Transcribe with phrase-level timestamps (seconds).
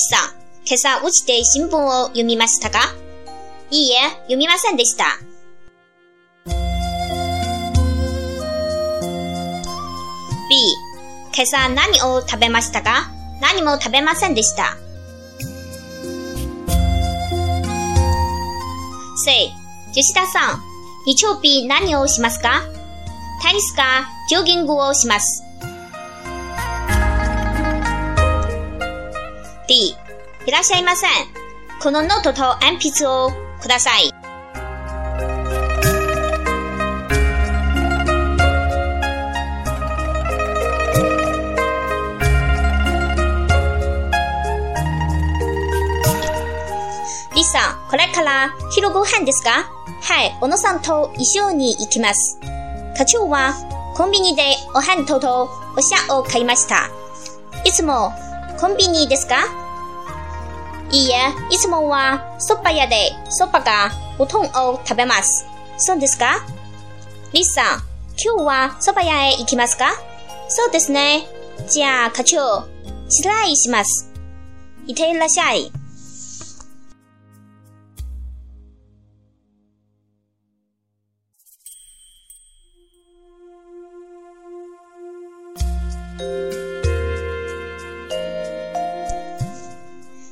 [0.00, 0.34] さん、
[0.66, 2.80] 今朝起きて新聞を読みましたか？
[3.70, 5.04] いいえ、読みませんでした。
[10.48, 10.56] B、
[11.32, 13.10] 今朝何を食べましたか？
[13.40, 14.76] 何も食べませんでした。
[19.24, 19.52] C、
[19.92, 20.62] 吉田さん、
[21.06, 22.62] 日曜日何をしますか？
[23.42, 25.44] テニスかジョギングをします。
[29.70, 29.94] D、
[30.48, 31.10] いらっしゃいません。
[31.80, 33.30] このノートと鉛筆を
[33.62, 34.10] ください。
[47.32, 49.70] D さん、これから昼ご飯ですか？
[50.02, 52.40] はい、小野さんと一緒に行きます。
[52.98, 53.54] 課長は
[53.94, 54.42] コンビニで
[54.74, 56.88] お弁当ととお茶を買いました。
[57.64, 58.12] いつも
[58.58, 59.59] コンビニですか？
[60.92, 65.46] いいえ、いつもはそば屋でそばがうどんを食べます。
[65.78, 66.44] そうですか
[67.32, 67.82] リスさん、
[68.22, 69.92] 今日はそば屋へ行きますか
[70.48, 71.26] そうですね。
[71.68, 72.64] じゃあ課長、
[73.08, 74.12] 失礼します。
[74.86, 75.79] いってらっしゃい。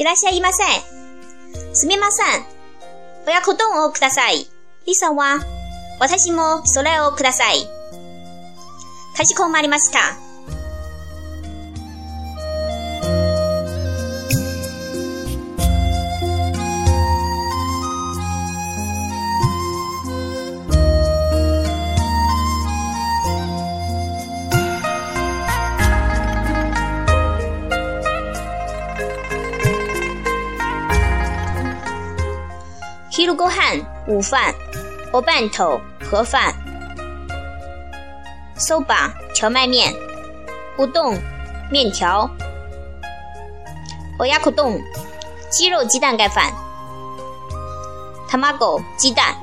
[0.00, 0.64] いらっしゃいませ。
[1.74, 2.26] すみません。
[3.26, 4.46] 親子丼をください。
[4.86, 5.40] リサは、
[6.00, 7.56] 私もそれをください。
[9.14, 10.29] かしこまりました。
[33.19, 34.53] 昼ご飯、午飯、
[35.13, 35.79] お弁当、
[36.09, 36.53] 盒飯。
[38.57, 39.93] そば、荞麦面。
[40.77, 41.19] うどん、
[41.71, 42.29] 面条。
[44.19, 44.79] 親子丼、
[45.51, 46.51] 鸡肉鸡蛋盖饭。
[48.29, 49.35] 卵、鸡蛋。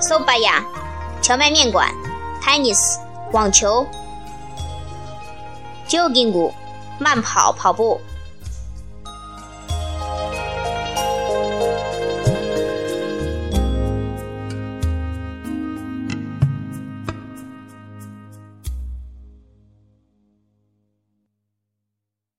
[0.00, 0.62] そば屋、
[1.22, 1.88] 荞麦面馆，
[2.42, 3.00] tennis，
[3.32, 3.86] 网球。
[5.87, 6.53] 就筋骨
[6.99, 7.99] 慢跑跑步